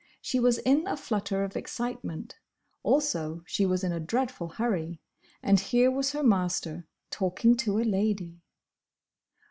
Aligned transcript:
She 0.19 0.39
was 0.39 0.57
in 0.57 0.87
a 0.87 0.97
flutter 0.97 1.43
of 1.43 1.55
excitement; 1.55 2.39
also 2.81 3.43
she 3.45 3.67
was 3.67 3.83
in 3.83 3.91
a 3.91 3.99
dreadful 3.99 4.47
hurry—and 4.49 5.59
here 5.59 5.91
was 5.91 6.13
her 6.13 6.23
master, 6.23 6.87
talking 7.11 7.55
to 7.57 7.77
a 7.77 7.83
lady! 7.85 8.41